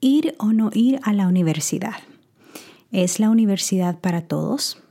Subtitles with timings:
[0.00, 1.96] ir o no ir a la universidad.
[2.92, 4.82] ¿Es la universidad para todos?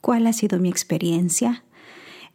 [0.00, 1.64] ¿Cuál ha sido mi experiencia?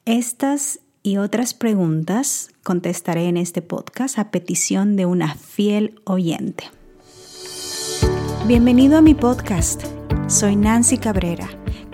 [0.06, 6.66] Estas y otras preguntas contestaré en este podcast a petición de una fiel oyente.
[8.48, 9.84] Bienvenido a mi podcast.
[10.28, 11.65] Soy Nancy Cabrera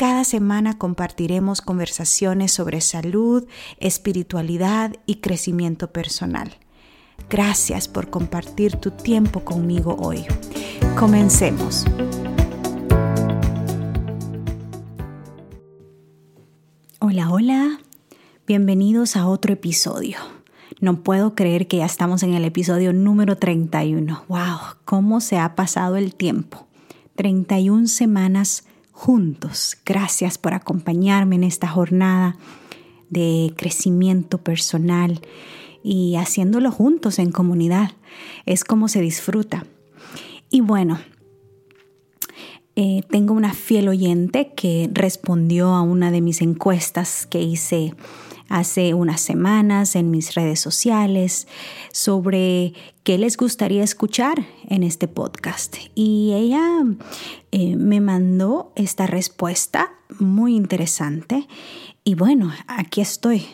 [0.00, 3.46] Cada semana compartiremos conversaciones sobre salud,
[3.76, 6.56] espiritualidad y crecimiento personal.
[7.28, 10.24] Gracias por compartir tu tiempo conmigo hoy.
[10.98, 11.84] Comencemos.
[17.00, 17.80] Hola, hola.
[18.46, 20.16] Bienvenidos a otro episodio.
[20.80, 24.24] No puedo creer que ya estamos en el episodio número 31.
[24.28, 24.58] ¡Wow!
[24.86, 26.68] ¿Cómo se ha pasado el tiempo?
[27.16, 29.76] 31 semanas juntos.
[29.84, 32.36] Gracias por acompañarme en esta jornada
[33.08, 35.20] de crecimiento personal
[35.82, 37.92] y haciéndolo juntos en comunidad.
[38.46, 39.66] Es como se disfruta.
[40.50, 40.98] Y bueno,
[42.76, 47.94] eh, tengo una fiel oyente que respondió a una de mis encuestas que hice
[48.50, 51.48] hace unas semanas en mis redes sociales
[51.92, 55.76] sobre qué les gustaría escuchar en este podcast.
[55.94, 56.84] Y ella
[57.52, 61.48] eh, me mandó esta respuesta muy interesante.
[62.04, 63.46] Y bueno, aquí estoy.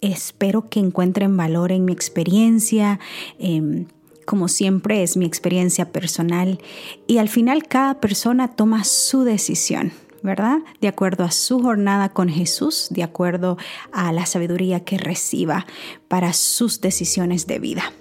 [0.00, 3.00] Espero que encuentren valor en mi experiencia.
[3.38, 3.86] Em,
[4.24, 6.58] como siempre es mi experiencia personal
[7.06, 9.92] y al final cada persona toma su decisión.
[10.24, 10.60] ¿Verdad?
[10.80, 13.58] De acuerdo a su jornada con Jesús, de acuerdo
[13.92, 15.66] a la sabiduría que reciba
[16.08, 17.92] para sus decisiones de vida.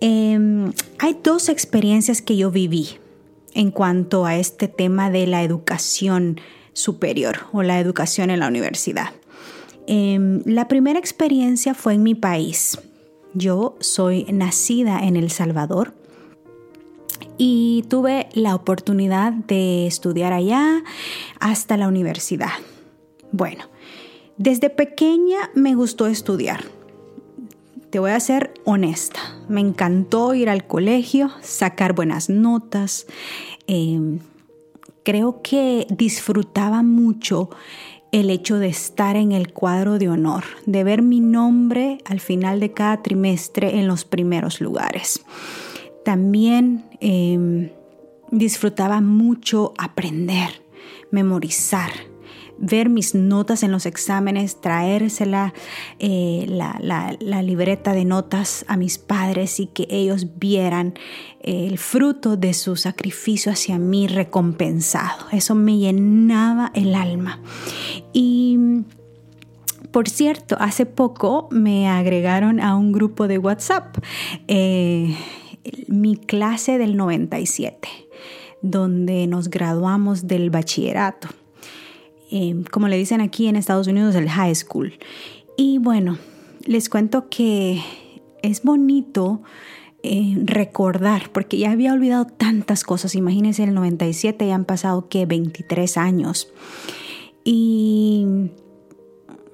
[0.00, 2.96] Em, hay dos experiencias que yo viví
[3.52, 6.40] en cuanto a este tema de la educación
[6.72, 9.10] superior o la educación en la universidad.
[9.86, 12.78] Em, la primera experiencia fue en mi país.
[13.34, 15.92] Yo soy nacida en El Salvador
[17.38, 20.82] y tuve la oportunidad de estudiar allá
[21.40, 22.52] hasta la universidad.
[23.30, 23.64] Bueno,
[24.36, 26.64] desde pequeña me gustó estudiar.
[27.90, 33.06] Te voy a ser honesta, me encantó ir al colegio, sacar buenas notas.
[33.66, 34.20] Em,
[35.02, 37.50] creo que disfrutaba mucho
[38.12, 42.60] el hecho de estar en el cuadro de honor, de ver mi nombre al final
[42.60, 45.24] de cada trimestre en los primeros lugares.
[46.04, 47.70] También em,
[48.30, 50.62] disfrutaba mucho aprender,
[51.10, 51.90] memorizar,
[52.58, 55.52] ver mis notas en los exámenes, traérsela
[55.98, 60.94] eh, la, libreta de notas a mis padres y que ellos vieran
[61.40, 65.26] el fruto de su sacrificio hacia mí recompensado.
[65.32, 67.40] Eso me llenaba el alma.
[68.12, 68.58] Y
[69.90, 73.98] por cierto, hace poco me agregaron a un grupo de WhatsApp.
[74.46, 75.16] Eh,
[75.88, 77.88] mi clase del 97,
[78.62, 81.28] donde nos graduamos del bachillerato.
[82.30, 84.94] Em, como le dicen aquí en Estados Unidos, el high school.
[85.56, 86.18] Y bueno,
[86.64, 87.82] les cuento que
[88.42, 89.42] es bonito
[90.02, 93.14] eh, recordar, porque ya había olvidado tantas cosas.
[93.14, 96.52] Imagínense, el 97 ya han pasado que 23 años.
[97.44, 98.26] Y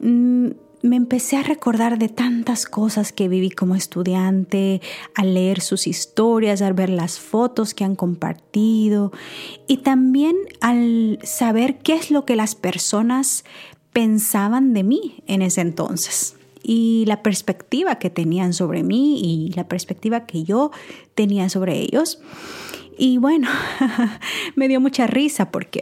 [0.01, 0.49] mm,
[0.83, 4.81] me empecé a recordar de tantas cosas que viví como estudiante,
[5.15, 9.13] al leer sus historias, al ver las fotos que han compartido
[9.67, 13.45] y también al saber qué es lo que las personas
[13.93, 19.67] pensaban de mí en ese entonces y la perspectiva que tenían sobre mí y la
[19.69, 20.71] perspectiva que yo
[21.15, 22.21] tenía sobre ellos.
[22.99, 23.49] Y bueno,
[24.57, 25.81] me dio mucha risa porque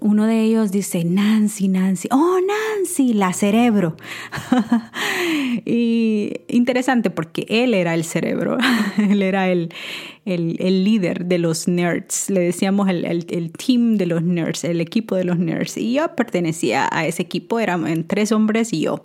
[0.00, 3.96] uno de ellos dice, Nancy, Nancy, oh Nancy, la cerebro.
[5.64, 8.58] y interesante porque él era el cerebro,
[8.98, 9.72] él era el,
[10.24, 15.14] el, líder de los nerds, le decíamos el, el, team de los nerds, el equipo
[15.14, 15.76] de los nerds.
[15.76, 19.04] Y yo pertenecía a ese equipo, eran tres hombres y yo.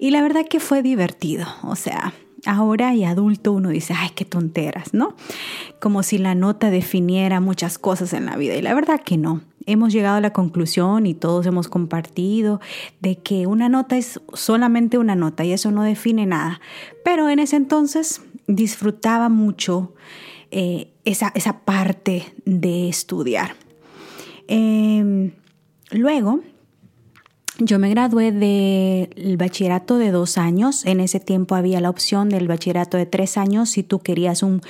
[0.00, 2.12] Y la verdad que fue divertido, o sea,
[2.44, 5.14] Ahora y adulto uno dice, ay, qué tonteras, ¿no?
[5.80, 8.56] Como si la nota definiera muchas cosas en la vida.
[8.56, 9.42] Y la verdad que no.
[9.66, 12.60] Hemos llegado a la conclusión y todos hemos compartido
[13.00, 16.60] de que una nota es solamente una nota y eso no define nada.
[17.04, 19.94] Pero en ese entonces disfrutaba mucho
[20.50, 23.54] eh, esa, esa, parte de estudiar.
[24.48, 25.32] Em,
[25.90, 26.40] luego
[27.58, 30.86] yo me gradué del bachillerato de dos años.
[30.86, 34.62] En ese tiempo había la opción del bachillerato de tres años si tú querías un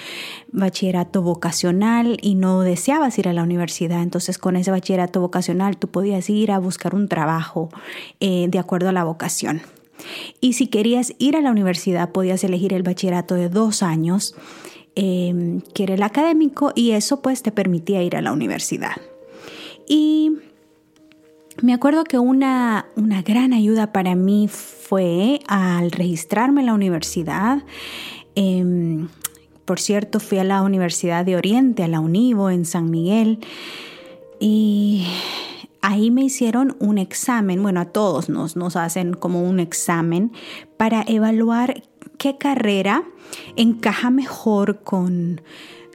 [0.50, 4.02] bachillerato vocacional y no deseabas ir a la universidad.
[4.02, 7.69] Entonces con ese bachillerato vocacional tú podías ir a buscar un trabajo
[8.20, 9.62] eh, de acuerdo a la vocación.
[10.40, 14.34] Y si querías ir a la universidad podías elegir el bachillerato de dos años,
[14.96, 18.96] em, que era el académico, y eso pues te permitía ir a la universidad.
[19.87, 20.32] Y
[21.60, 27.62] me acuerdo que una, gran ayuda para mí fue al registrarme en la universidad.
[28.34, 29.08] Em,
[29.64, 33.38] por cierto, fui a la Universidad de Oriente, a la UNIVO en San Miguel,
[34.40, 35.06] y
[35.82, 40.32] ahí me hicieron un examen, bueno, a todos nos, nos hacen como un examen
[40.76, 41.82] para evaluar
[42.19, 43.05] qué carrera
[43.56, 45.43] encaja mejor con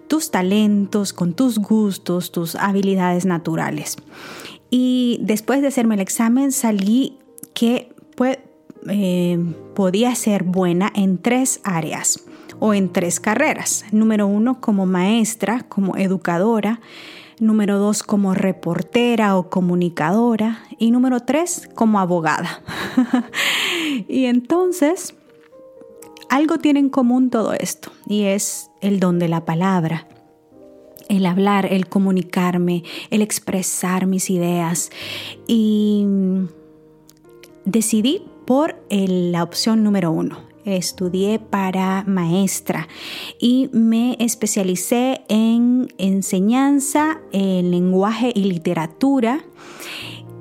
[0.08, 3.98] tus talentos, con tus gustos, tus habilidades naturales.
[4.70, 7.18] Y después de hacerme el examen salí
[7.54, 7.94] que
[8.90, 12.24] eh, podía ser buena en tres áreas
[12.60, 13.86] o en tres carreras.
[13.92, 16.82] Número uno, como maestra, como educadora.
[17.40, 20.64] Número dos, como reportera o comunicadora.
[20.80, 22.62] Y número tres, como abogada.
[24.08, 25.16] y entonces,
[26.30, 30.08] algo tiene en común todo esto y es el don de la palabra
[31.10, 34.92] el hablar, el comunicarme, el expresar mis ideas.
[35.48, 36.06] Y
[37.66, 40.40] decidí por la opción número uno.
[40.66, 42.90] Estudié para maestra
[43.40, 49.46] y me especialicé en enseñanza, en lenguaje y literatura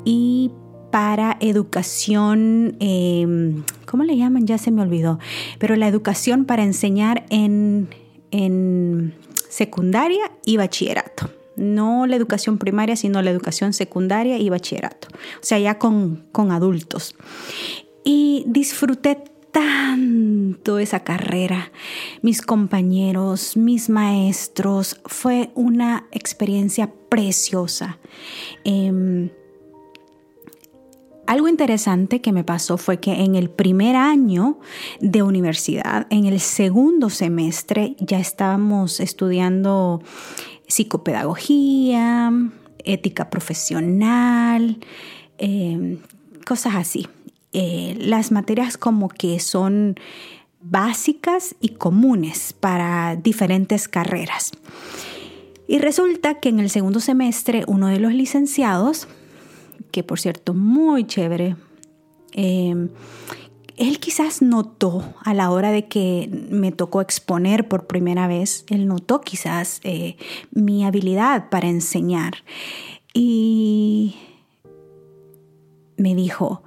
[0.05, 0.51] y
[0.91, 4.47] para educación, em, ¿cómo le llaman?
[4.47, 5.19] Ya se me olvidó,
[5.59, 7.89] pero la educación para enseñar en,
[8.31, 9.15] en
[9.49, 11.31] secundaria y bachillerato.
[11.57, 15.09] No la educación primaria, sino la educación secundaria y bachillerato.
[15.11, 17.15] O sea, ya con, con adultos.
[18.05, 19.25] Y disfruté
[19.57, 21.73] tanto esa carrera,
[22.21, 27.99] mis compañeros, mis maestros, fue una experiencia preciosa.
[28.65, 29.31] Em,
[31.26, 34.58] algo interesante que me pasó fue que en el primer año
[35.00, 40.02] de universidad, en el segundo semestre, ya estábamos estudiando
[40.69, 42.32] psicopedagogía,
[42.84, 44.78] ética profesional,
[45.38, 45.99] em,
[46.46, 47.06] cosas así.
[47.52, 49.96] Eh, las materias como que son
[50.61, 54.52] básicas y comunes para diferentes carreras.
[55.69, 59.08] Y resulta que en el segundo semestre uno de los licenciados
[59.97, 61.57] que por cierto, muy chévere.
[62.33, 62.91] Em,
[63.79, 68.89] él quizás notó a la hora de que me tocó exponer por primera vez, él
[68.89, 70.19] notó quizás eh,
[70.51, 72.35] mi habilidad para enseñar.
[73.15, 74.17] Y
[75.97, 76.63] me dijo,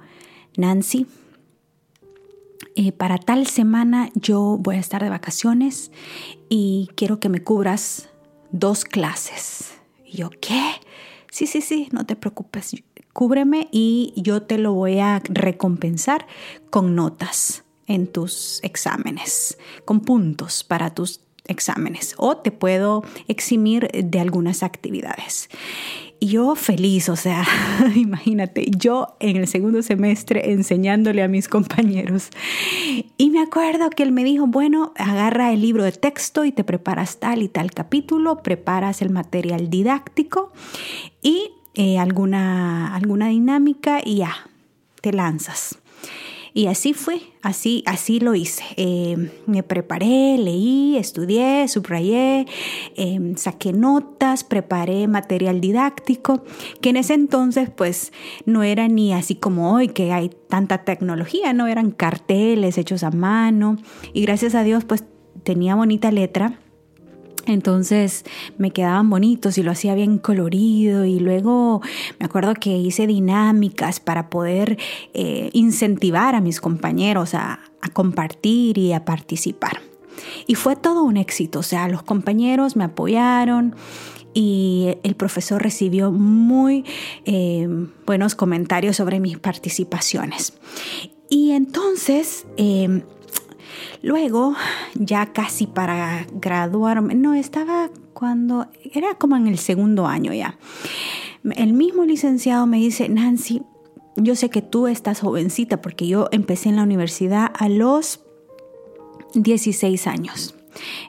[0.56, 1.06] Nancy,
[2.74, 5.92] eh, para tal semana yo voy a estar de vacaciones
[6.48, 8.08] y quiero que me cubras
[8.50, 9.74] dos clases.
[10.04, 10.60] Y yo, ¿qué?
[11.30, 12.74] Sí, sí, sí, no te preocupes
[13.12, 16.26] cúbreme y yo te lo voy a recompensar
[16.70, 24.20] con notas en tus exámenes, con puntos para tus exámenes o te puedo eximir de
[24.20, 25.48] algunas actividades.
[26.22, 27.46] Y yo feliz, o sea,
[27.96, 32.28] imagínate, yo en el segundo semestre enseñándole a mis compañeros.
[33.16, 36.62] Y me acuerdo que él me dijo, bueno, agarra el libro de texto y te
[36.62, 40.52] preparas tal y tal capítulo, preparas el material didáctico
[41.22, 44.34] y eh, alguna, alguna dinámica y ya,
[45.00, 45.78] te lanzas.
[46.52, 48.62] Y así fue, así, así lo hice.
[48.76, 52.46] Eh, me preparé, leí, estudié, subrayé,
[52.96, 56.44] em, saqué notas, preparé material didáctico,
[56.82, 58.12] que en ese entonces pues
[58.44, 63.10] no era ni así como hoy que hay tanta tecnología, no eran carteles hechos a
[63.10, 63.78] mano
[64.12, 65.04] y gracias a Dios pues
[65.44, 66.58] tenía bonita letra
[67.52, 68.24] entonces
[68.58, 71.80] me quedaban bonitos y lo hacía bien colorido y luego
[72.18, 74.78] me acuerdo que hice dinámicas para poder
[75.14, 77.60] eh, incentivar a mis compañeros a,
[77.94, 79.80] compartir y a participar.
[80.46, 83.74] Y fue todo un éxito, o sea, los compañeros me apoyaron
[84.34, 86.84] y el profesor recibió muy
[87.24, 87.66] eh,
[88.06, 90.52] buenos comentarios sobre mis participaciones.
[91.30, 92.46] Y entonces...
[92.58, 93.02] Eh,
[94.02, 94.54] Luego,
[94.94, 100.58] ya casi para graduarme, no, estaba cuando, era como en el segundo año ya.
[101.56, 103.62] El mismo licenciado me dice, Nancy,
[104.16, 108.20] yo sé que tú estás jovencita porque yo empecé en la universidad a los
[109.34, 110.54] 16 años.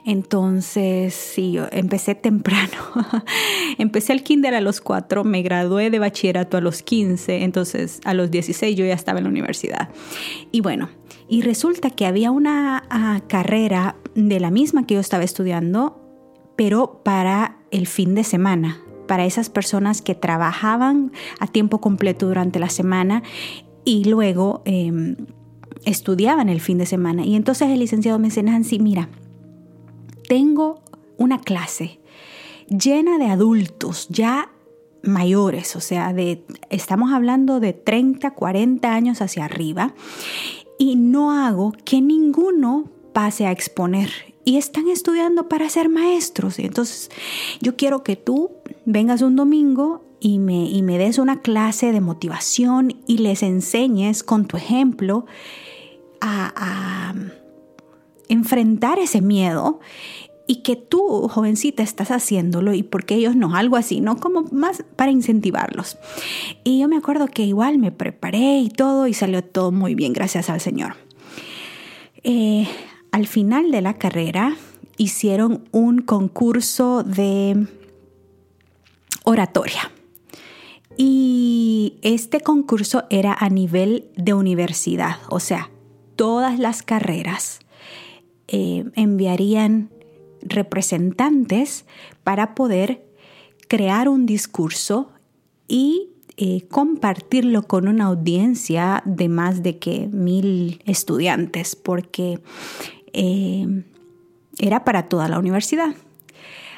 [0.04, 2.72] Entonces, sí, empecé temprano.
[3.78, 8.14] empecé el kinder a los 4, me gradué de bachillerato a los 15, entonces a
[8.14, 9.88] los 16 yo ya estaba en la universidad.
[10.50, 10.88] Y bueno,
[11.28, 16.00] y resulta que había una ah, carrera de la misma que yo estaba estudiando,
[16.56, 22.58] pero para el fin de semana, para esas personas que trabajaban a tiempo completo durante
[22.58, 23.22] la semana
[23.84, 25.16] y luego em,
[25.84, 27.24] estudiaban el fin de semana.
[27.24, 29.08] Y entonces el licenciado me dice, Nancy, mira,
[30.28, 30.80] tengo
[31.16, 32.00] una clase
[32.68, 34.50] llena de adultos ya
[35.02, 39.94] mayores, o sea, de, estamos hablando de 30, 40 años hacia arriba,
[40.78, 44.10] y no hago que ninguno pase a exponer.
[44.44, 46.58] Y están estudiando para ser maestros.
[46.58, 47.10] Entonces
[47.60, 48.50] yo quiero que tú
[48.84, 54.24] vengas un domingo y me, y me des una clase de motivación y les enseñes
[54.24, 55.26] con tu ejemplo
[56.20, 57.14] a,
[58.32, 59.80] enfrentar ese miedo
[60.46, 64.16] y que tú, jovencita, estás haciéndolo y porque ellos no, algo así, ¿no?
[64.16, 65.98] Como más para incentivarlos.
[66.64, 70.12] Y yo me acuerdo que igual me preparé y todo y salió todo muy bien,
[70.12, 70.96] gracias al Señor.
[72.24, 72.66] Eh,
[73.12, 74.56] al final de la carrera
[74.96, 77.66] hicieron un concurso de
[79.24, 79.90] oratoria.
[80.96, 85.70] Y este concurso era a nivel de universidad, o sea,
[86.16, 87.61] todas las carreras
[88.52, 89.90] eh, enviarían
[90.42, 91.86] representantes
[92.22, 93.02] para poder
[93.66, 95.10] crear un discurso
[95.68, 102.40] y eh, compartirlo con una audiencia de más de que mil estudiantes, porque
[103.14, 103.84] eh,
[104.58, 105.94] era para toda la universidad.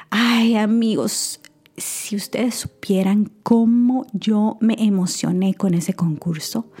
[0.09, 1.41] Ay, amigos,
[1.75, 6.71] si ustedes supieran cómo yo me emocioné con ese concurso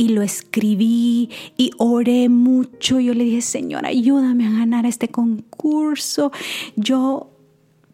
[0.00, 1.28] y lo escribí
[1.58, 6.32] y oré mucho, yo le dije, Señor, ayúdame a ganar este concurso.
[6.74, 7.28] Yo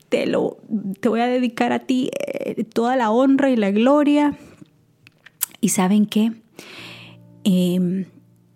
[0.08, 0.58] te lo
[1.00, 4.38] te voy a dedicar a ti eh, toda la honra y la gloria.
[5.60, 6.30] Y saben qué?
[7.42, 8.04] Em,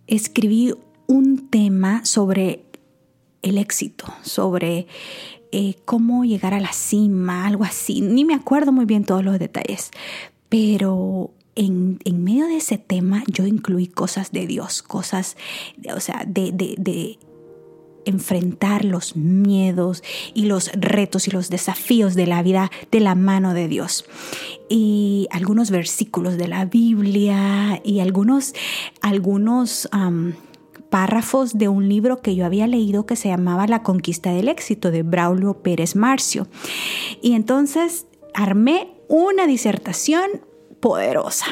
[0.07, 0.73] escribí
[1.09, 2.63] un tema sobre
[3.43, 4.87] el éxito, sobre
[5.51, 8.01] eh, cómo llegar a la cima, algo así.
[8.01, 9.91] Ni me acuerdo muy bien todos los detalles,
[10.49, 15.37] pero en, medio de ese tema yo incluí cosas de Dios, cosas,
[15.95, 17.19] o sea, de, de
[18.05, 20.03] enfrentar los miedos
[20.35, 24.05] y los retos y los desafíos de la vida de la mano de Dios.
[24.69, 28.55] Y algunos versículos de la Biblia y algunos,
[29.01, 29.89] algunos
[30.89, 34.91] párrafos de un libro que yo había leído que se llamaba La conquista del éxito
[34.91, 36.49] de Braulio Pérez Marcio.
[37.23, 40.29] Y entonces armé una disertación
[40.81, 41.47] poderosa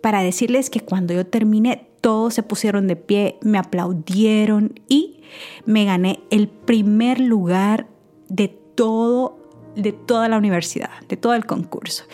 [0.00, 5.20] para decirles que cuando yo terminé todos se pusieron de pie, me aplaudieron y
[5.66, 7.86] me gané el primer lugar
[8.28, 9.40] de todo
[9.76, 12.04] de toda la universidad, de todo el concurso.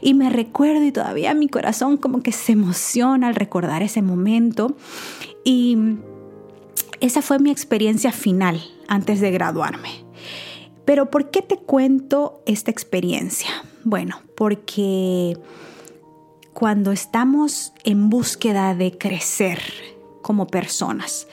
[0.00, 4.76] Y me recuerdo y todavía mi corazón como que se emociona al recordar ese momento.
[5.44, 5.76] Y
[7.00, 10.04] esa fue mi experiencia final antes de graduarme.
[10.84, 13.50] Pero ¿por qué te cuento esta experiencia?
[13.84, 15.36] Bueno, porque
[16.60, 19.62] cuando estamos en búsqueda de crecer
[20.20, 21.26] como personas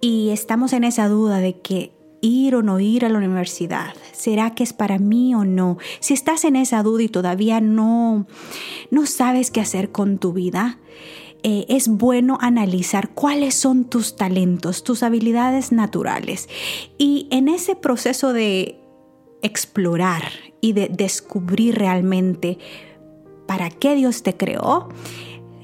[0.00, 4.56] y estamos en esa duda de que ir o no ir a la universidad, ¿será
[4.56, 5.78] que es para mí o no?
[6.00, 8.26] Si estás en esa duda y todavía no
[8.90, 10.80] no sabes qué hacer con tu vida,
[11.44, 16.48] eh, es bueno analizar cuáles son tus talentos, tus habilidades naturales.
[16.98, 18.80] Y en ese proceso de
[19.40, 20.24] explorar
[20.60, 22.58] y de descubrir realmente
[23.48, 24.90] para qué Dios te creó,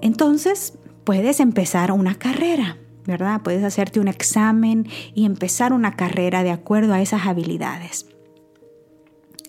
[0.00, 0.72] entonces
[1.04, 2.78] puedes empezar una carrera.
[3.06, 3.42] ¿verdad?
[3.42, 8.06] Puedes hacerte un examen y empezar una carrera de acuerdo a esas habilidades.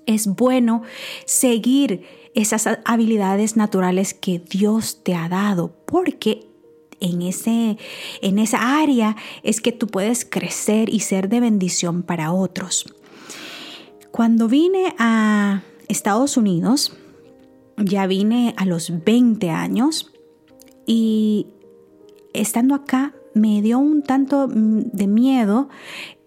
[0.05, 0.83] Es bueno
[1.25, 6.47] seguir esas habilidades naturales que Dios te ha dado, porque
[6.99, 7.77] en, ese,
[8.21, 12.93] en esa área es que tú puedes crecer y ser de bendición para otros.
[14.11, 16.95] Cuando vine a Estados Unidos,
[17.77, 20.11] ya vine a los 20 años
[20.85, 21.47] y
[22.33, 25.69] estando acá me dio un tanto de miedo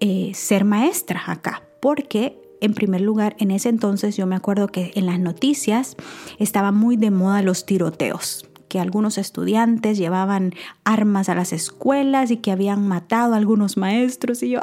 [0.00, 4.93] eh, ser maestra acá, porque en primer lugar, en ese entonces yo me acuerdo que
[4.95, 5.97] en las noticias
[6.38, 10.52] estaba muy de moda los tiroteos que algunos estudiantes llevaban
[10.85, 14.61] armas a las escuelas y que habían matado a algunos maestros y yo,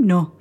[0.00, 0.34] no.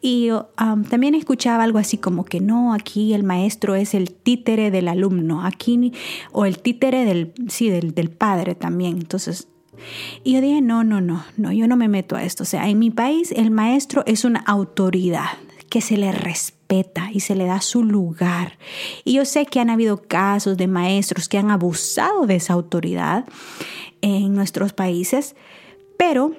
[0.00, 4.70] Y um, también escuchaba algo así como que no, aquí el maestro es el títere
[4.70, 5.92] del alumno, aquí,
[6.32, 8.98] o el títere del, sí, del, del padre también.
[8.98, 9.48] Entonces,
[10.24, 12.42] Y yo dije, no, no, no, no, yo no me meto a esto.
[12.42, 15.38] O sea, en mi país el maestro es una autoridad
[15.70, 18.58] que se le respeta y se le da su lugar.
[19.04, 23.26] Y yo sé que han habido casos de maestros que han abusado de esa autoridad
[24.00, 25.36] en nuestros países,
[25.96, 26.32] pero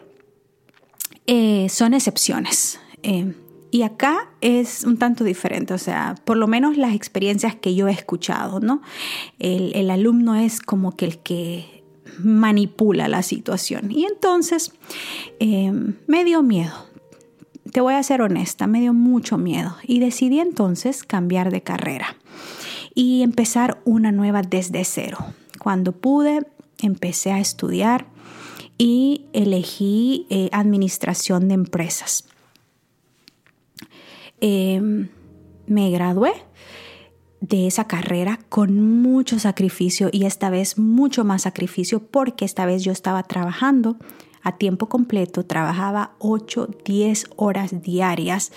[1.32, 2.80] eh, son excepciones.
[3.04, 3.36] Eh,
[3.70, 7.88] y acá es un tanto diferente, o sea, por lo menos las experiencias que yo
[7.88, 8.82] he escuchado, ¿no?
[9.38, 11.84] El, alumno es como que el que
[12.18, 13.92] manipula la situación.
[13.92, 14.72] Y entonces
[15.40, 15.72] eh,
[16.08, 16.74] me dio miedo.
[17.72, 19.78] Te voy a ser honesta, me dio mucho miedo.
[19.84, 22.18] Y decidí entonces cambiar de carrera
[22.96, 25.20] y empezar una nueva desde cero.
[25.60, 26.48] Cuando pude,
[26.80, 28.08] empecé a estudiar
[28.80, 32.26] y elegí eh, administración de empresas.
[34.42, 35.10] Em,
[35.68, 36.32] me gradué
[37.42, 42.84] de esa carrera con mucho sacrificio y esta vez mucho más sacrificio porque esta vez
[42.84, 43.98] yo estaba trabajando
[44.42, 48.54] a tiempo completo, trabajaba 8, 10 horas diarias.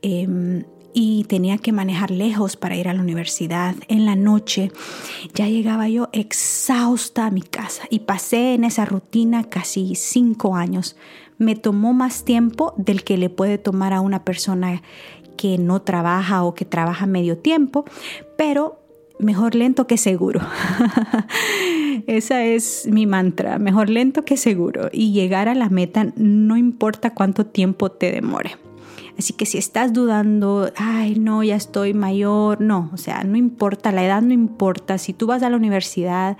[0.00, 0.64] Em,
[1.00, 3.76] y tenía que manejar lejos para ir a la universidad.
[3.86, 4.72] En la noche
[5.32, 10.96] ya llegaba yo exhausta a mi casa y pasé en esa rutina casi cinco años.
[11.38, 14.82] Me tomó más tiempo del que le puede tomar a una persona
[15.36, 17.84] que no trabaja o que trabaja medio tiempo,
[18.36, 18.80] pero
[19.20, 20.40] mejor lento que seguro.
[22.08, 24.88] Esa es mi mantra, mejor lento que seguro.
[24.90, 28.67] Y llegar a la meta no importa cuánto tiempo te demore.
[29.18, 33.90] Así que si estás dudando, ay, no, ya estoy mayor, no, o sea, no importa,
[33.90, 34.96] la edad no importa.
[34.96, 36.36] Si tú vas a la universidad,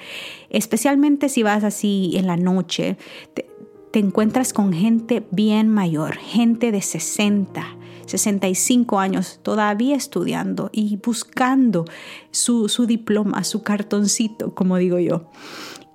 [0.48, 2.96] especialmente si vas así en la noche,
[3.34, 3.48] te,
[3.94, 7.66] encuentras con gente bien mayor, gente de 60,
[8.06, 11.84] 65 años todavía estudiando y buscando
[12.30, 15.28] su, su diploma, su cartoncito, como digo yo.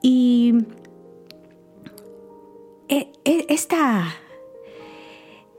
[0.02, 0.54] Y
[2.90, 4.14] eh, eh, esta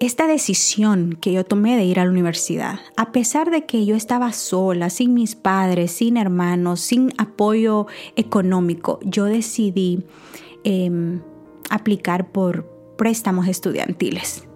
[0.04, 3.96] esta decisión que yo tomé de ir a la universidad, a pesar de que yo
[3.96, 10.04] estaba sola, sin mis padres, sin hermanos, sin apoyo económico, yo decidí
[10.64, 11.22] em,
[11.70, 14.46] aplicar por préstamos estudiantiles.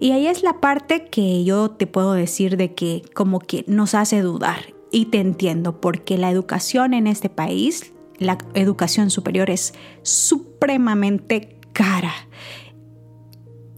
[0.00, 3.94] Y ahí es la parte que yo te puedo decir de que como que nos
[3.94, 4.74] hace dudar.
[4.90, 12.12] Y te entiendo, porque la educación en este país, la educación superior es supremamente cara.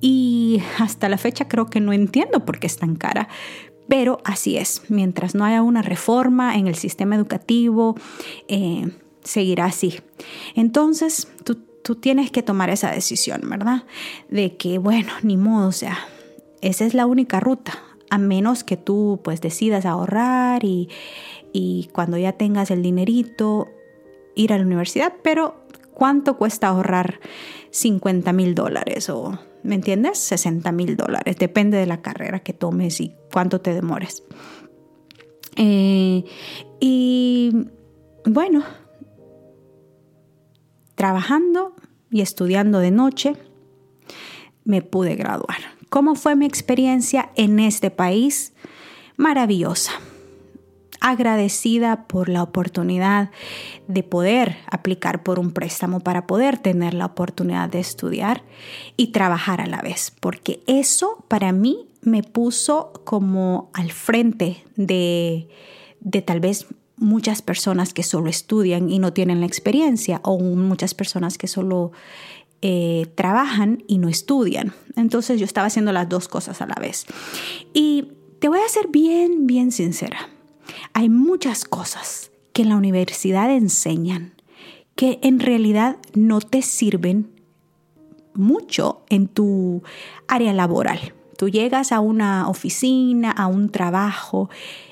[0.09, 3.27] Y hasta la fecha creo que no entiendo por qué es tan cara.
[3.89, 7.97] Pero así es, mientras no haya una reforma en el sistema educativo,
[8.47, 8.89] eh,
[9.25, 9.99] seguirá así.
[10.55, 13.83] Entonces, tú, tú tienes que tomar esa decisión, ¿verdad?
[14.29, 15.99] De que, bueno, ni modo, o sea,
[16.61, 20.89] esa es la única ruta, a menos que tú pues decidas ahorrar y,
[21.53, 23.67] y cuando ya tengas el dinerito,
[24.37, 27.19] ir a la universidad, pero ¿cuánto cuesta ahorrar
[27.71, 30.19] 50 mil dólares o ¿me entiendes?
[30.19, 34.23] 60 mil dólares, depende de la carrera que tomes y cuánto te demores.
[35.57, 36.25] Eh,
[36.81, 37.53] y
[38.25, 38.65] bueno,
[40.95, 41.75] trabajando
[42.11, 43.35] y estudiando de noche,
[44.65, 45.59] me pude graduar.
[45.89, 48.53] ¿Cómo fue mi experiencia en este país?
[49.17, 49.93] Maravillosa
[51.01, 53.31] agradecida por la oportunidad
[53.89, 58.43] de poder aplicar por un préstamo para poder tener la oportunidad de estudiar
[58.97, 65.49] y trabajar a la vez, porque eso para mí me puso como al frente de,
[66.01, 70.95] de tal vez muchas personas que solo estudian y no tienen la experiencia o muchas
[70.95, 71.93] personas que solo
[72.63, 74.73] eh, trabajan y no estudian.
[74.97, 77.05] Entonces yo estaba haciendo las dos cosas a la vez.
[77.75, 80.31] Y te voy a ser bien, bien sincera.
[80.99, 84.33] Hay muchas cosas que en la universidad enseñan
[84.95, 87.29] que en realidad no te sirven
[88.33, 89.83] mucho en tu
[90.27, 91.13] área laboral.
[91.37, 94.49] Tú llegas a una oficina, a un trabajo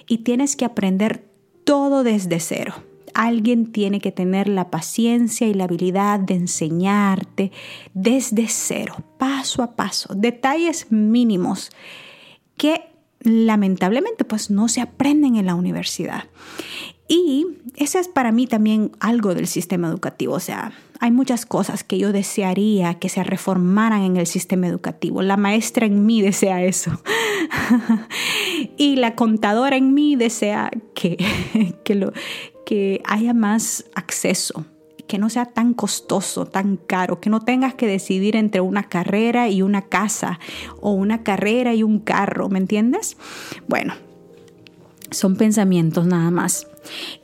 [0.07, 1.25] y tienes que aprender
[1.64, 2.75] todo desde cero.
[3.14, 7.51] Alguien tiene que tener la paciencia y la habilidad de enseñarte
[7.95, 11.71] desde cero, paso a paso, detalles mínimos
[12.59, 12.93] que
[13.24, 16.24] lamentablemente pues no se aprenden en la universidad.
[17.08, 20.34] Y ese es para mí también algo del sistema educativo.
[20.34, 25.20] O sea, hay muchas cosas que yo desearía que se reformaran en el sistema educativo.
[25.20, 27.02] La maestra en mí desea eso.
[28.78, 31.18] y la contadora en mí desea que,
[31.84, 32.12] que, lo,
[32.64, 34.64] que haya más acceso
[35.07, 39.49] que no sea tan costoso, tan caro, que no tengas que decidir entre una carrera
[39.49, 40.38] y una casa
[40.81, 43.17] o una carrera y un carro, ¿me entiendes?
[43.69, 43.95] Bueno,
[45.11, 46.67] son pensamientos nada más.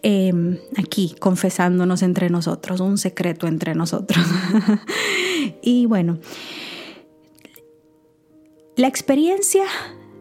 [0.02, 4.24] Em, aquí confesándonos entre nosotros, un secreto entre nosotros.
[5.62, 6.18] y bueno,
[8.76, 9.64] la experiencia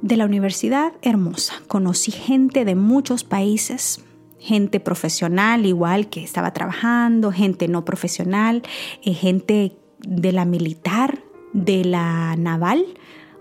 [0.02, 1.54] de la universidad hermosa.
[1.68, 4.02] Conocí gente de muchos países,
[4.40, 8.64] gente profesional igual que estaba trabajando, gente no profesional,
[9.04, 11.20] eh, gente de la militar,
[11.54, 12.86] de la naval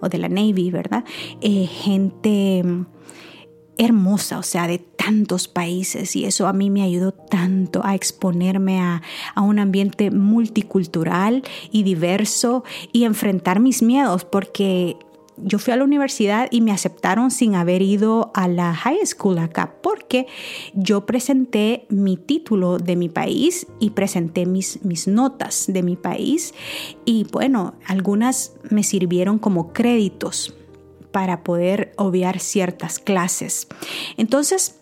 [0.01, 1.05] o de la Navy, ¿verdad?
[1.41, 2.63] Eh, gente
[3.79, 8.81] hermosa, o sea, de tantos países y eso a mí me ayudó tanto a exponerme
[8.81, 9.03] a,
[9.37, 14.97] a, un ambiente multicultural y diverso y enfrentar mis miedos porque
[15.43, 19.39] yo fui a la universidad y me aceptaron sin haber ido a la high school
[19.39, 20.27] acá, porque
[20.75, 26.55] yo presenté mi título de mi país y presenté mis, mis notas de mi país
[27.05, 30.55] y bueno, algunas me sirvieron como créditos
[31.13, 33.67] para poder obviar ciertas clases.
[34.17, 34.81] Entonces,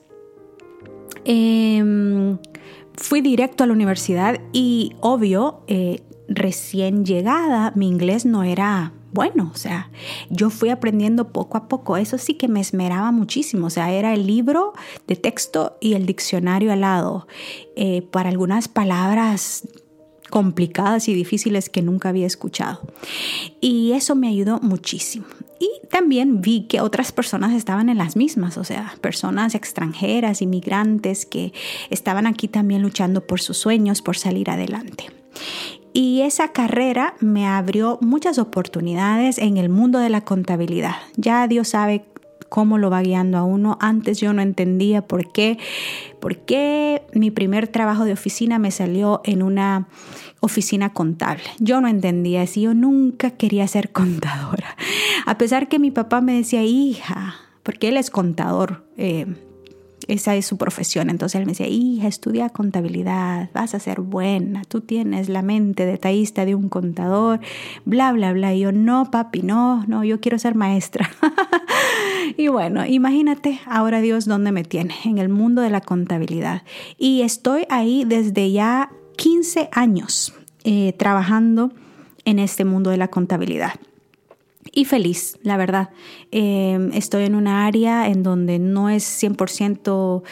[1.24, 2.38] em,
[2.94, 9.50] fui directo a la universidad y obvio, eh, recién llegada, mi inglés no era bueno,
[9.54, 9.90] o sea,
[10.28, 14.12] yo fui aprendiendo poco a poco, eso sí que me esmeraba muchísimo, o sea, era
[14.12, 14.74] el libro
[15.06, 17.26] de texto y el diccionario al lado,
[17.76, 19.66] eh, para algunas palabras
[20.28, 22.92] complicadas y difíciles que nunca había escuchado.
[23.58, 25.24] Y eso me ayudó muchísimo.
[25.58, 31.24] Y también vi que otras personas estaban en las mismas, o sea, personas extranjeras, inmigrantes
[31.24, 31.54] que
[31.88, 35.06] estaban aquí también luchando por sus sueños, por salir adelante.
[35.96, 40.96] Y esa carrera me abrió muchas oportunidades en el mundo de la contabilidad.
[41.16, 42.04] Ya Dios sabe
[42.50, 43.78] cómo lo va guiando a uno.
[43.80, 45.58] Antes yo no entendía por qué,
[46.20, 49.88] por qué mi primer trabajo de oficina me salió en una
[50.40, 51.44] oficina contable.
[51.60, 54.76] Yo no entendía eso, yo nunca quería ser contadora.
[55.24, 58.84] A pesar que mi papá me decía, hija, porque él es contador.
[58.98, 59.34] Eh,
[60.08, 61.10] esa es su profesión.
[61.10, 65.86] Entonces él me decía, hija, estudia contabilidad, vas a ser buena, tú tienes la mente
[65.86, 67.40] detallista de un contador,
[67.84, 68.54] bla, bla, bla.
[68.54, 71.10] Y yo, no, papi, no, no, yo quiero ser maestra.
[72.36, 76.62] y bueno, imagínate ahora Dios dónde me tiene, en el mundo de la contabilidad.
[76.98, 81.72] Y estoy ahí desde ya 15 años eh, trabajando
[82.24, 83.74] en este mundo de la contabilidad
[84.76, 85.88] y feliz, la verdad.
[86.30, 90.22] Em, estoy en una área en donde no es 100%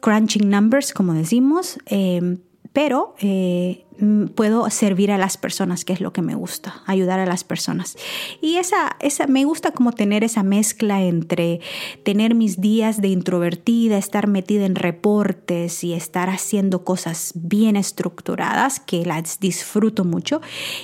[0.00, 2.38] crunching numbers, como decimos, em,
[2.74, 3.86] pero eh,
[4.34, 7.96] puedo servir a las personas, que es lo que me gusta, ayudar a las personas.
[8.40, 11.60] Y esa, esa, me gusta como tener esa mezcla entre
[12.04, 18.80] tener mis días de introvertida, estar metida en reportes y estar haciendo cosas bien estructuradas,
[18.80, 20.40] que las disfruto mucho,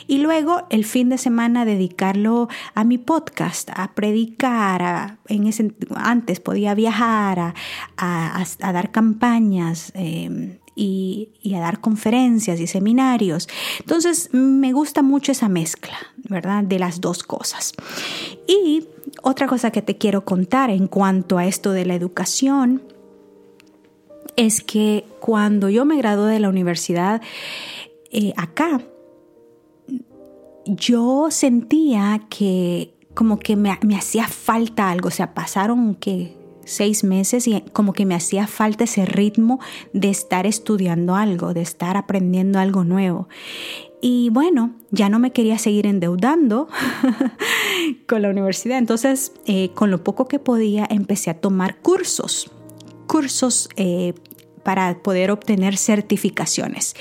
[0.07, 6.41] y luego el fin de semana dedicarlo a mi podcast, a predicar, en ese, antes
[6.41, 7.55] podía viajar,
[7.97, 9.93] a, dar campañas.
[9.95, 13.49] Em, y, a dar conferencias y seminarios.
[13.81, 15.97] Entonces me gusta mucho esa mezcla,
[16.29, 16.63] ¿verdad?
[16.63, 17.73] De las dos cosas.
[18.47, 18.87] Y
[19.23, 22.83] otra cosa que te quiero contar en cuanto a esto de la educación
[24.37, 27.23] es que cuando yo me gradué de la universidad
[28.13, 28.83] eh, acá,
[30.67, 36.37] yo sentía que como que me, me hacía falta algo, o sea, pasaron que
[36.67, 39.59] seis meses y como que me hacía falta ese ritmo
[39.93, 43.29] de estar estudiando algo, de estar aprendiendo algo nuevo.
[44.03, 46.69] Y bueno, ya no me quería seguir endeudando
[48.07, 48.79] con la universidad.
[48.79, 52.51] Entonces, eh, con lo poco que podía, empecé a tomar cursos,
[53.07, 54.13] cursos eh,
[54.63, 56.95] para poder obtener certificaciones.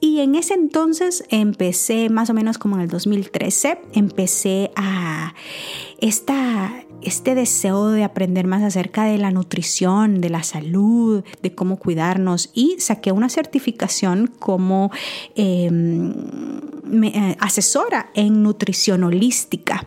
[0.00, 5.34] Y en ese entonces empecé, más o menos como en el 2013, empecé a
[5.98, 11.78] esta, este deseo de aprender más acerca de la nutrición, de la salud, de cómo
[11.78, 14.90] cuidarnos y saqué una certificación como
[15.34, 16.12] em,
[17.04, 19.86] eh, asesora en nutrición holística.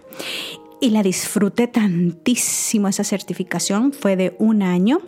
[0.81, 5.01] Y la disfruté tantísimo esa certificación, fue de un año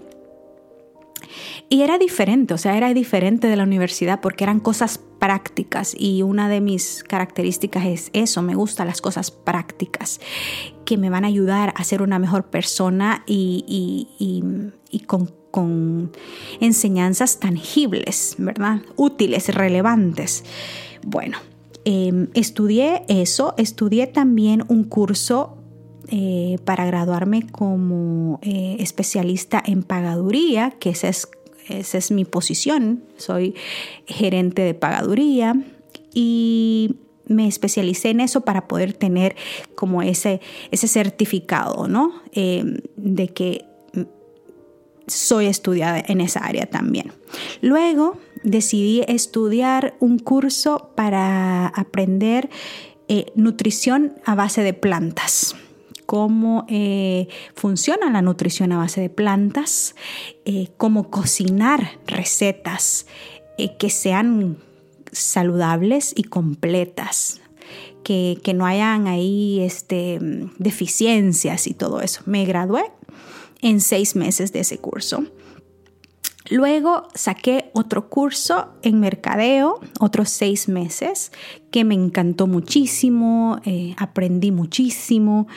[1.70, 6.24] y era diferente, o sea, era diferente de la universidad porque eran cosas prácticas y
[6.24, 10.20] una de mis características es eso, me gustan las cosas prácticas
[10.84, 14.42] que me van a ayudar a ser una mejor persona y,
[15.06, 16.12] con,
[16.60, 18.82] enseñanzas tangibles, ¿verdad?
[18.96, 20.44] Útiles, relevantes.
[21.06, 21.38] Bueno,
[21.86, 25.61] em, estudié eso, estudié también un curso
[26.12, 31.30] eh, para graduarme como eh, especialista en pagaduría, que esa es,
[31.70, 33.04] esa es mi posición.
[33.16, 33.56] Soy
[34.06, 35.56] gerente de pagaduría
[36.14, 36.98] y
[37.28, 39.38] me especialicé en eso para poder tener
[39.76, 42.12] como ese, ese certificado, ¿no?
[42.34, 43.66] Eh, de que
[45.08, 47.14] soy estudiada en esa área también.
[47.62, 52.50] Luego decidí estudiar un curso para aprender
[53.08, 55.56] eh, nutrición a base de plantas
[56.12, 59.96] cómo eh, funciona la nutrición a base de plantas,
[60.44, 63.06] eh, cómo cocinar recetas
[63.80, 64.58] que sean
[65.14, 67.40] saludables y completas.
[68.04, 70.18] Que, que no hayan ahí este,
[70.58, 72.24] deficiencias y todo eso.
[72.26, 72.84] Me gradué
[73.62, 75.24] en seis meses de ese curso.
[76.52, 81.32] Luego saqué otro curso en mercadeo, otros seis meses,
[81.72, 85.48] que me encantó muchísimo, eh, aprendí muchísimo.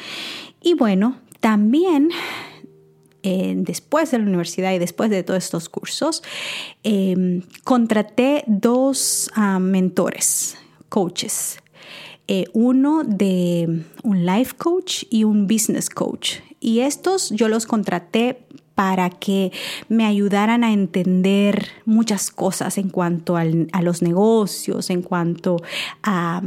[0.63, 2.11] Y bueno, también
[3.25, 6.23] eh, después de la universidad y después de todos estos cursos,
[6.85, 10.57] em, contraté dos ah, mentores,
[10.89, 11.59] coaches.
[12.29, 16.37] Eh, uno de un life coach y un business coach.
[16.61, 19.53] Y estos yo los contraté para que
[19.89, 23.45] me ayudaran a entender muchas cosas en cuanto a
[23.83, 25.57] los negocios, en cuanto
[26.03, 26.43] a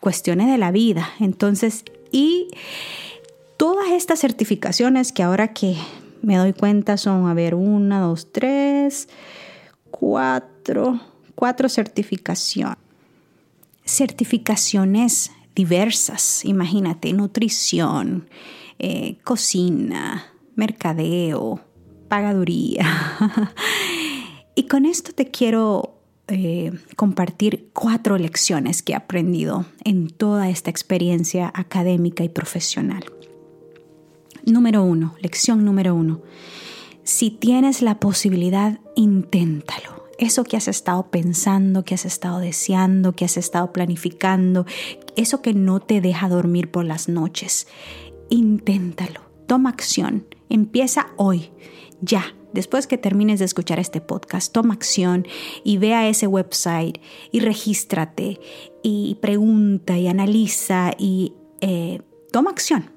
[0.00, 1.10] cuestiones de la vida.
[1.20, 2.48] Entonces, y
[3.56, 5.76] todas estas certificaciones que ahora que
[6.22, 9.08] me doy cuenta son, a ver, una, dos, tres,
[9.90, 11.00] cuatro,
[11.34, 12.78] cuatro certificaciones.
[13.84, 18.28] Certificaciones diversas, imagínate, nutrición,
[18.78, 21.60] eh, cocina, mercadeo,
[22.08, 22.84] pagaduría.
[24.54, 30.68] y con esto te quiero eh, compartir cuatro lecciones que he aprendido en toda esta
[30.68, 33.04] experiencia académica y profesional.
[34.44, 36.22] Número uno, lección número uno.
[37.04, 40.08] Si tienes la posibilidad, inténtalo.
[40.18, 44.66] Eso que has estado pensando, que has estado deseando, que has estado planificando,
[45.14, 47.68] eso que no te deja dormir por las noches,
[48.28, 51.50] inténtalo, toma acción, empieza hoy,
[52.00, 52.34] ya.
[52.52, 55.26] Después que termines de escuchar este podcast, toma acción
[55.64, 56.98] y ve a ese website
[57.30, 58.40] y regístrate
[58.82, 62.00] y pregunta y analiza y eh,
[62.32, 62.90] toma acción.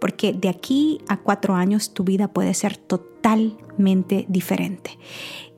[0.00, 4.98] Porque de aquí a cuatro años tu vida puede ser totalmente diferente.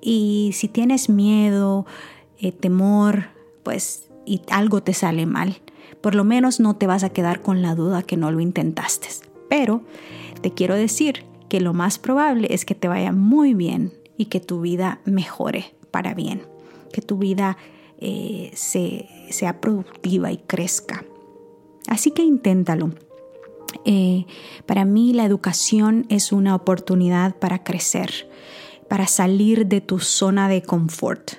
[0.00, 1.86] Y si tienes miedo,
[2.38, 3.26] eh, temor,
[3.62, 5.62] pues y algo te sale mal,
[6.00, 9.08] por lo menos no te vas a quedar con la duda que no lo intentaste.
[9.52, 9.82] Pero
[10.40, 14.40] te quiero decir que lo más probable es que te vaya muy bien y que
[14.40, 16.40] tu vida mejore para bien,
[16.90, 17.58] que tu vida
[17.98, 21.04] eh, sea productiva y crezca.
[21.86, 22.92] Así que inténtalo.
[23.84, 24.24] Eh,
[24.64, 28.30] para mí la educación es una oportunidad para crecer,
[28.88, 31.32] para salir de tu zona de confort,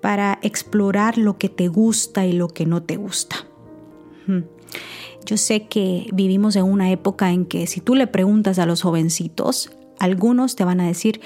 [0.00, 3.48] para explorar lo que te gusta y lo que no te gusta.
[5.24, 8.82] Yo sé que vivimos en una época en que si tú le preguntas a los
[8.82, 11.20] jovencitos, algunos te van a decir,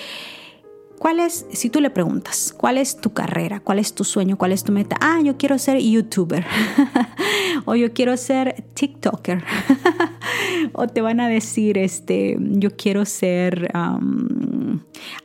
[1.03, 4.53] ¿cuál es, si tú le preguntas, cuál es tu carrera, cuál es tu sueño, cuál
[4.53, 4.97] es tu meta?
[5.01, 6.47] Ah, yo quiero ser youtuber.
[7.65, 9.43] O yo quiero ser TikToker.
[10.75, 13.73] O te van a decir, este, yo quiero ser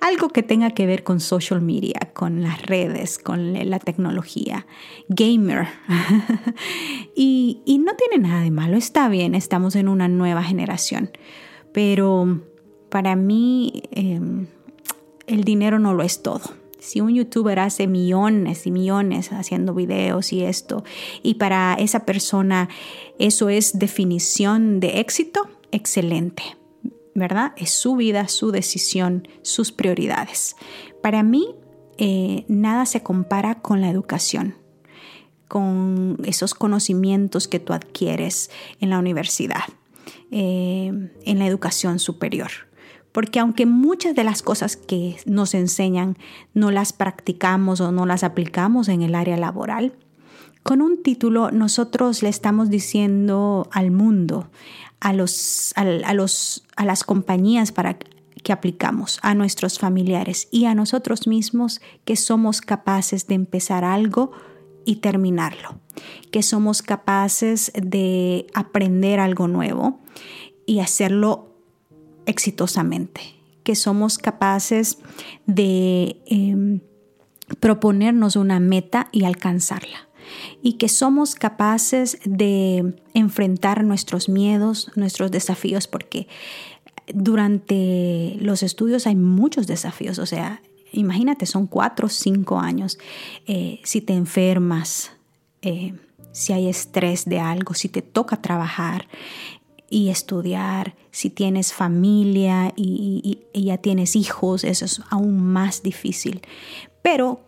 [0.01, 4.65] algo que tenga que ver con social media, con las redes, con la tecnología,
[5.09, 5.67] gamer.
[7.15, 11.11] y, no tiene nada de malo, está bien, estamos en una nueva generación,
[11.71, 12.41] pero
[12.89, 14.47] para mí em,
[15.27, 16.41] el dinero no lo es todo.
[16.79, 20.83] Si un youtuber hace millones y millones haciendo videos y esto,
[21.23, 22.69] y para esa persona
[23.19, 26.43] eso es definición de éxito, excelente.
[27.17, 27.53] ¿verdad?
[27.57, 30.55] Es su vida, su decisión, sus prioridades.
[31.01, 31.55] Para mí,
[31.97, 34.53] eh, nada se compara con la educación,
[35.47, 39.63] con esos conocimientos que tú adquieres en la universidad,
[40.29, 42.66] eh, en la educación superior.
[43.17, 46.19] Porque aunque muchas de las cosas que nos enseñan
[46.53, 49.93] no las practicamos o no las aplicamos en el área laboral,
[50.61, 54.51] con un título nosotros le estamos diciendo al mundo,
[54.99, 60.75] a, los, a, los, a las compañías para que aplicamos, a nuestros familiares y a
[60.75, 64.31] nosotros mismos que somos capaces de empezar algo
[64.85, 65.79] y terminarlo,
[66.29, 70.01] que somos capaces de aprender algo nuevo
[70.67, 71.46] y hacerlo
[72.27, 73.21] exitosamente,
[73.63, 74.99] que somos capaces
[75.47, 76.81] de em,
[77.59, 80.07] proponernos una meta y alcanzarla
[80.61, 86.27] y que somos capaces de enfrentar nuestros miedos, nuestros desafíos, porque
[87.13, 90.61] durante los estudios hay muchos desafíos, o sea,
[90.91, 92.97] imagínate, son cuatro o cinco años.
[93.45, 95.11] Eh, si te enfermas,
[95.61, 95.93] eh,
[96.31, 99.07] si hay estrés de algo, si te toca trabajar,
[99.89, 100.95] y estudiar.
[101.11, 106.41] Si tienes familia y, ya tienes hijos, eso es aún más difícil.
[107.01, 107.45] Pero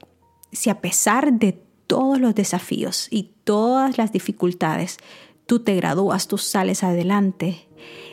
[0.52, 4.98] si a pesar de todos los desafíos y todas las dificultades,
[5.46, 7.68] tú te gradúas, tú sales adelante,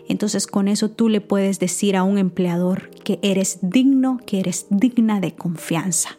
[0.09, 4.67] entonces con eso tú le puedes decir a un empleador que eres digno, que eres
[4.71, 6.19] digna de confianza,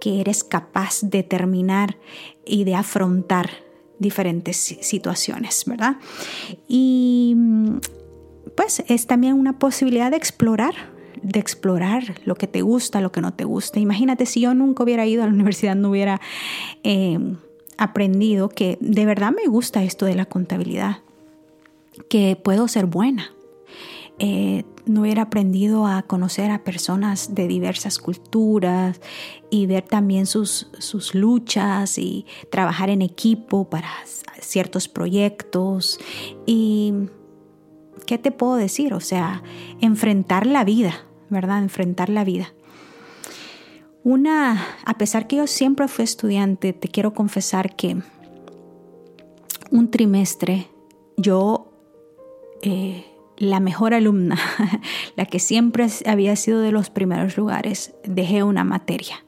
[0.00, 1.98] que eres capaz de terminar
[2.44, 3.65] y de afrontar
[3.98, 5.96] diferentes situaciones, ¿verdad?
[6.68, 7.36] Y
[8.56, 10.74] pues es también una posibilidad de explorar,
[11.22, 13.80] de explorar lo que te gusta, lo que no te gusta.
[13.80, 16.20] Imagínate si yo nunca hubiera ido a la universidad, no hubiera
[16.82, 17.18] eh,
[17.78, 20.98] aprendido que de verdad me gusta esto de la contabilidad,
[22.08, 23.32] que puedo ser buena.
[24.18, 29.00] Eh, no hubiera aprendido a conocer a personas de diversas culturas
[29.50, 33.90] y ver también sus, sus luchas y trabajar en equipo para
[34.40, 35.98] ciertos proyectos.
[36.46, 36.94] Y,
[38.06, 38.94] ¿qué te puedo decir?
[38.94, 39.42] O sea,
[39.80, 41.62] enfrentar la vida, ¿verdad?
[41.62, 42.54] Enfrentar la vida.
[44.04, 47.96] Una, a pesar que yo siempre fui estudiante, te quiero confesar que
[49.72, 50.68] un trimestre
[51.16, 51.72] yo
[52.62, 53.04] eh,
[53.38, 54.38] la mejor alumna,
[55.16, 59.24] la que siempre había sido de los primeros lugares, dejé una materia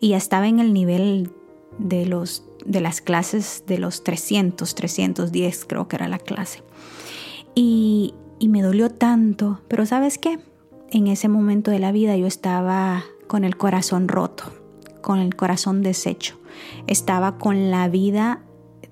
[0.00, 1.30] y estaba en el nivel
[1.78, 6.62] de, los, de las clases de los 300, 310 creo que era la clase.
[7.54, 10.38] Y, y me dolió tanto, pero ¿sabes qué?
[10.90, 14.44] En ese momento de la vida yo estaba con el corazón roto,
[15.02, 16.36] con el corazón deshecho.
[16.86, 18.42] Estaba con la vida,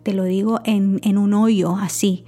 [0.03, 2.25] te lo digo, en, en un hoyo así.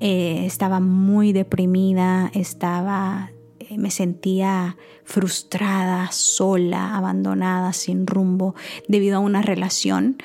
[0.00, 8.54] Eh, estaba muy deprimida, estaba, eh, me sentía frustrada, sola, abandonada, sin rumbo,
[8.88, 10.16] debido a una relación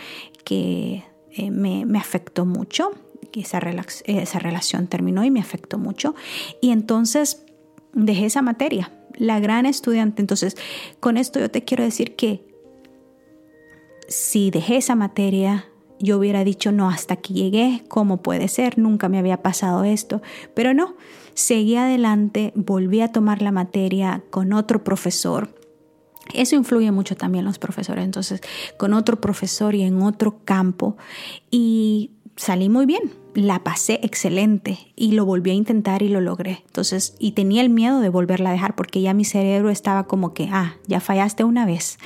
[0.46, 2.92] que eh, me, afectó mucho.
[3.34, 3.60] Esa,
[4.06, 6.16] esa relación terminó y me afectó mucho.
[6.62, 7.44] Y entonces
[7.92, 10.22] dejé esa materia, la gran estudiante.
[10.22, 10.56] Entonces,
[11.02, 12.46] con esto yo te quiero decir que
[14.08, 15.66] si dejé esa materia,
[16.00, 18.78] yo hubiera dicho, no, hasta aquí llegué, ¿cómo puede ser?
[18.78, 20.22] Nunca me había pasado esto.
[20.54, 20.96] Pero no,
[21.34, 25.50] seguí adelante, volví a tomar la materia con otro profesor.
[26.34, 28.42] Eso influye mucho también los profesores, entonces
[28.78, 30.98] con otro profesor y en otro campo
[31.52, 36.64] y salí muy bien, la pasé excelente y lo volví a intentar y lo logré.
[36.66, 40.34] Entonces, y tenía el miedo de volverla a dejar porque ya mi cerebro estaba como
[40.34, 42.00] que, ah, ya fallaste una vez.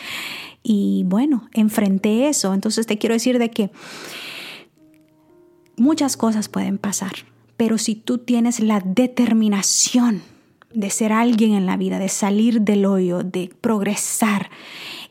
[0.63, 2.53] Y bueno, enfrenté eso.
[2.53, 3.71] Entonces te quiero decir de que
[5.77, 7.13] muchas cosas pueden pasar,
[7.57, 10.21] pero si tú tienes la determinación
[10.73, 14.49] de ser alguien en la vida, de salir del hoyo, de progresar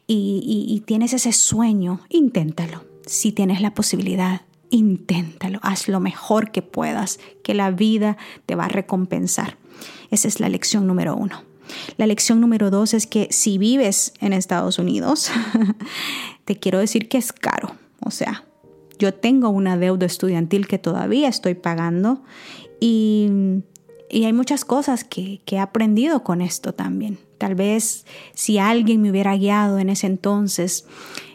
[0.07, 2.85] y, tienes ese sueño, inténtalo.
[3.05, 5.59] Si tienes la posibilidad, inténtalo.
[5.63, 9.59] Haz lo mejor que puedas, que la vida te va a recompensar.
[10.11, 11.43] Esa es la lección número uno.
[11.97, 15.31] La lección número dos es que si vives en Estados Unidos,
[16.45, 17.75] te quiero decir que es caro.
[18.01, 18.45] O sea,
[18.99, 22.23] yo tengo una deuda estudiantil que todavía estoy pagando
[22.81, 23.63] y,
[24.11, 27.19] hay muchas cosas que, que he aprendido con esto también.
[27.37, 30.87] Tal vez si alguien me hubiera guiado en ese entonces,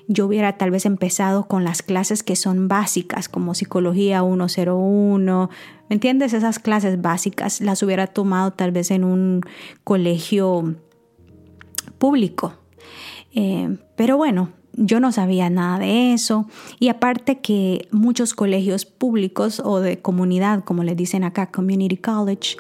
[0.07, 5.49] yo hubiera tal vez empezado con las clases que son básicas, como psicología 101,
[5.89, 6.33] ¿me entiendes?
[6.33, 9.41] Esas clases básicas las hubiera tomado tal vez en un
[9.83, 10.75] colegio
[11.97, 12.53] público.
[13.35, 16.47] Eh, pero bueno, yo no sabía nada de eso
[16.79, 22.57] y aparte que muchos colegios públicos o de comunidad, como le dicen acá, Community College,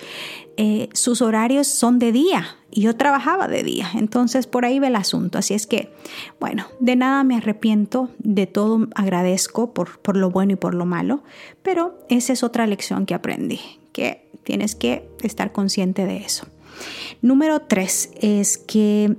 [0.57, 4.87] eh, sus horarios son de día y yo trabajaba de día, entonces por ahí ve
[4.87, 5.37] el asunto.
[5.37, 5.93] Así es que,
[6.39, 10.85] bueno, de nada me arrepiento, de todo agradezco por, por lo bueno y por lo
[10.85, 11.23] malo,
[11.61, 13.59] pero esa es otra lección que aprendí,
[13.91, 16.47] que tienes que estar consciente de eso.
[17.21, 19.15] Número tres es que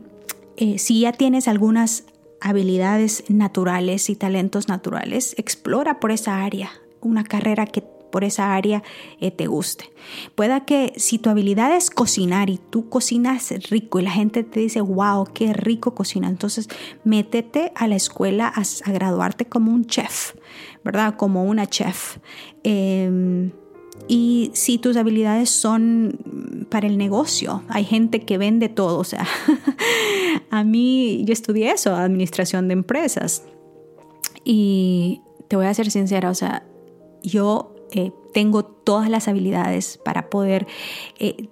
[0.56, 2.04] eh, si ya tienes algunas
[2.40, 6.70] habilidades naturales y talentos naturales, explora por esa área,
[7.00, 7.82] una carrera que
[8.14, 8.84] por esa área
[9.20, 9.90] eh, te guste.
[10.36, 14.60] Pueda que si tu habilidad es cocinar y tú cocinas rico y la gente te
[14.60, 16.68] dice, wow, qué rico cocina, entonces
[17.02, 20.34] métete a la escuela a, graduarte como un chef,
[20.84, 21.16] ¿verdad?
[21.16, 22.18] Como una chef.
[22.62, 23.50] Em,
[24.06, 29.26] y si tus habilidades son para el negocio, hay gente que vende todo, o sea,
[30.50, 33.42] a mí yo estudié eso, administración de empresas.
[34.44, 36.64] Y te voy a ser sincera, o sea,
[37.24, 40.66] yo eh, tengo todas las habilidades para poder
[41.18, 41.48] eh,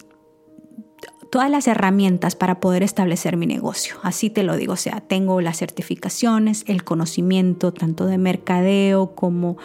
[1.31, 3.97] todas las herramientas para poder establecer mi negocio.
[4.03, 9.57] Así te lo digo, o sea, tengo las certificaciones, el conocimiento tanto de mercadeo como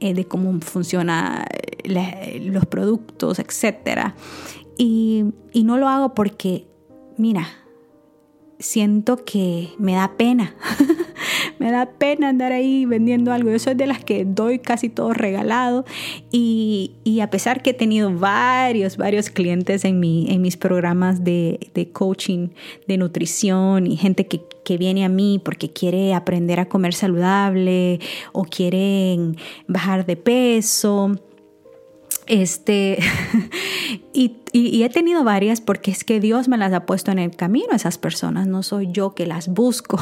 [0.00, 1.44] eh, de cómo funcionan
[1.84, 4.12] los productos, etc.
[4.76, 6.66] Y no lo hago porque,
[7.16, 7.48] mira,
[8.58, 10.54] siento que me da pena.
[11.58, 13.50] me da pena andar ahí vendiendo algo.
[13.50, 15.84] Yo soy de las que doy casi todo regalado
[16.30, 16.92] y,
[17.22, 21.58] a pesar que he tenido varios, varios clientes en, mi, en mis programas de,
[21.92, 22.48] coaching,
[22.86, 28.00] de nutrición y gente que, que viene a mí porque quiere aprender a comer saludable
[28.32, 29.36] o quieren
[29.68, 31.12] bajar de peso
[32.26, 32.98] este,
[34.12, 37.68] y, he tenido varias porque es que Dios me las ha puesto en el camino
[37.72, 39.98] esas personas, no soy yo que las busco.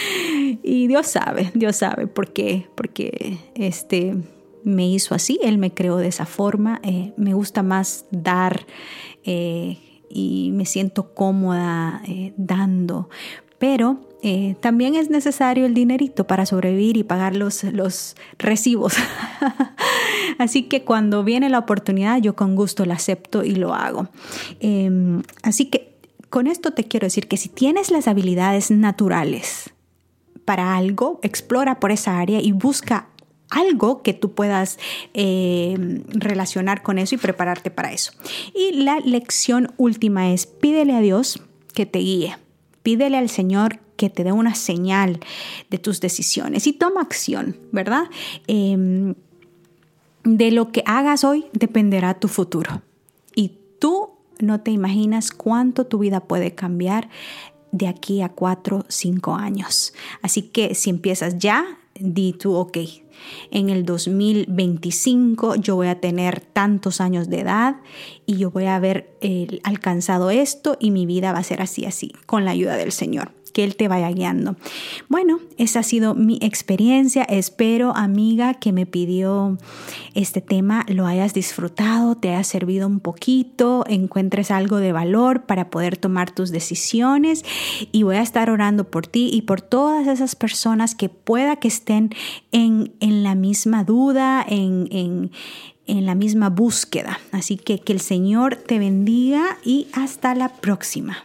[0.62, 4.16] y Dios sabe, Dios sabe por qué, porque este,
[4.64, 8.66] me hizo así, Él me creó de esa forma, eh, me gusta más dar
[9.24, 13.08] eh, y me siento cómoda eh, dando,
[13.58, 18.94] pero eh, también es necesario el dinerito para sobrevivir y pagar los, los recibos.
[20.38, 24.08] así que cuando viene la oportunidad, yo con gusto la acepto y lo hago.
[24.60, 25.98] Em, así que
[26.30, 29.70] con esto te quiero decir que si tienes las habilidades naturales
[30.44, 33.08] para algo, explora por esa área y busca
[33.50, 34.78] algo que tú puedas
[35.14, 38.12] em, relacionar con eso y prepararte para eso.
[38.54, 41.42] Y la lección última es pídele a Dios
[41.74, 42.36] que te guíe.
[42.82, 45.20] Pídele al Señor que te dé una señal
[45.70, 48.04] de tus decisiones y toma acción, ¿verdad?
[48.46, 49.14] Em,
[50.24, 52.82] de lo que hagas hoy dependerá tu futuro.
[53.34, 54.10] Y tú
[54.40, 57.08] no te imaginas cuánto tu vida puede cambiar
[57.70, 59.94] de aquí a cuatro, cinco años.
[60.20, 62.78] Así que si empiezas ya, di tú, ok,
[63.50, 67.76] en el 2025 yo voy a tener tantos años de edad
[68.26, 71.84] y yo voy a haber eh, alcanzado esto y mi vida va a ser así,
[71.84, 74.56] así, con la ayuda del Señor que Él te vaya guiando.
[75.08, 77.22] Bueno, esa ha sido mi experiencia.
[77.24, 79.58] Espero, amiga, que me pidió
[80.14, 85.70] este tema, lo hayas disfrutado, te haya servido un poquito, encuentres algo de valor para
[85.70, 87.44] poder tomar tus decisiones.
[87.92, 91.68] Y voy a estar orando por ti y por todas esas personas que pueda que
[91.68, 92.10] estén
[92.50, 95.30] en, la misma duda, en, en
[95.86, 97.18] en la misma búsqueda.
[97.32, 101.24] Así que que el Señor te bendiga y hasta la próxima.